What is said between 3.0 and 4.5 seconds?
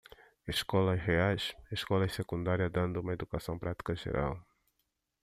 uma educação prática geral